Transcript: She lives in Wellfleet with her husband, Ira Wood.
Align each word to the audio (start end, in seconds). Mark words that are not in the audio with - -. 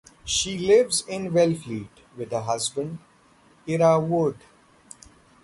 She 0.25 0.57
lives 0.57 1.05
in 1.07 1.29
Wellfleet 1.31 1.89
with 2.17 2.31
her 2.31 2.41
husband, 2.41 2.97
Ira 3.67 3.99
Wood. 3.99 4.37